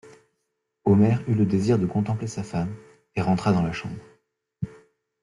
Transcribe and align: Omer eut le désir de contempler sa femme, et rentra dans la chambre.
Omer 0.83 1.19
eut 1.27 1.35
le 1.35 1.45
désir 1.45 1.77
de 1.77 1.85
contempler 1.85 2.25
sa 2.25 2.41
femme, 2.41 2.75
et 3.13 3.21
rentra 3.21 3.53
dans 3.53 3.61
la 3.61 3.71
chambre. 3.71 4.01